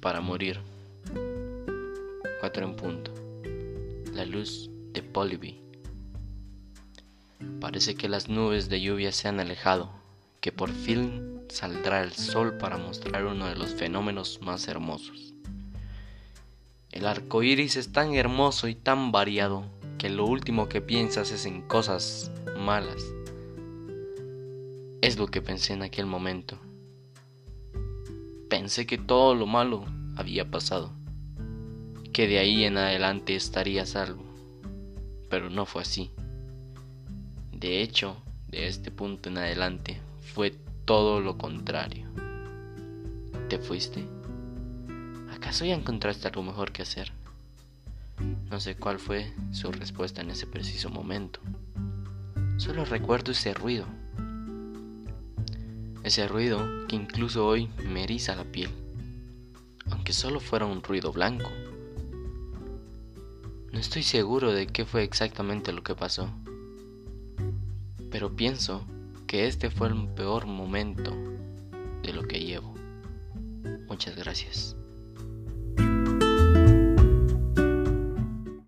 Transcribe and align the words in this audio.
para 0.00 0.20
morir. 0.20 0.58
Cuatro 2.40 2.66
en 2.66 2.74
punto. 2.74 3.12
La 4.12 4.24
luz 4.24 4.68
de 4.92 5.00
Polyby. 5.00 5.60
Parece 7.60 7.94
que 7.94 8.08
las 8.08 8.28
nubes 8.28 8.68
de 8.68 8.80
lluvia 8.80 9.12
se 9.12 9.28
han 9.28 9.38
alejado, 9.38 9.90
que 10.40 10.50
por 10.50 10.70
fin 10.70 11.40
saldrá 11.48 12.02
el 12.02 12.14
sol 12.14 12.58
para 12.58 12.78
mostrar 12.78 13.24
uno 13.26 13.46
de 13.46 13.54
los 13.54 13.74
fenómenos 13.74 14.40
más 14.42 14.66
hermosos. 14.66 15.34
El 16.90 17.06
arco 17.06 17.44
iris 17.44 17.76
es 17.76 17.92
tan 17.92 18.12
hermoso 18.14 18.66
y 18.66 18.74
tan 18.74 19.12
variado 19.12 19.66
que 19.98 20.10
lo 20.10 20.26
último 20.26 20.68
que 20.68 20.80
piensas 20.80 21.30
es 21.30 21.46
en 21.46 21.62
cosas 21.62 22.32
malas. 22.58 23.04
Es 25.00 25.16
lo 25.16 25.28
que 25.28 25.42
pensé 25.42 25.74
en 25.74 25.84
aquel 25.84 26.06
momento. 26.06 26.58
Pensé 28.58 28.86
que 28.86 28.96
todo 28.96 29.34
lo 29.34 29.46
malo 29.46 29.84
había 30.16 30.50
pasado, 30.50 30.90
que 32.14 32.26
de 32.26 32.38
ahí 32.38 32.64
en 32.64 32.78
adelante 32.78 33.36
estaría 33.36 33.84
salvo, 33.84 34.24
pero 35.28 35.50
no 35.50 35.66
fue 35.66 35.82
así. 35.82 36.10
De 37.52 37.82
hecho, 37.82 38.16
de 38.48 38.66
este 38.66 38.90
punto 38.90 39.28
en 39.28 39.36
adelante 39.36 40.00
fue 40.32 40.54
todo 40.86 41.20
lo 41.20 41.36
contrario. 41.36 42.08
¿Te 43.50 43.58
fuiste? 43.58 44.02
¿Acaso 45.34 45.66
ya 45.66 45.74
encontraste 45.74 46.26
algo 46.26 46.42
mejor 46.42 46.72
que 46.72 46.80
hacer? 46.80 47.12
No 48.50 48.58
sé 48.58 48.74
cuál 48.74 48.98
fue 48.98 49.34
su 49.52 49.70
respuesta 49.70 50.22
en 50.22 50.30
ese 50.30 50.46
preciso 50.46 50.88
momento. 50.88 51.40
Solo 52.56 52.86
recuerdo 52.86 53.32
ese 53.32 53.52
ruido 53.52 53.84
ese 56.06 56.28
ruido 56.28 56.86
que 56.86 56.94
incluso 56.94 57.44
hoy 57.44 57.68
me 57.84 58.04
eriza 58.04 58.36
la 58.36 58.44
piel, 58.44 58.70
aunque 59.90 60.12
solo 60.12 60.38
fuera 60.38 60.64
un 60.64 60.80
ruido 60.80 61.12
blanco. 61.12 61.50
No 63.72 63.80
estoy 63.80 64.04
seguro 64.04 64.52
de 64.52 64.68
qué 64.68 64.84
fue 64.84 65.02
exactamente 65.02 65.72
lo 65.72 65.82
que 65.82 65.96
pasó, 65.96 66.30
pero 68.08 68.36
pienso 68.36 68.86
que 69.26 69.48
este 69.48 69.68
fue 69.68 69.88
el 69.88 70.06
peor 70.10 70.46
momento 70.46 71.10
de 72.04 72.12
lo 72.12 72.22
que 72.22 72.38
llevo. 72.38 72.72
Muchas 73.88 74.14
gracias. 74.14 74.76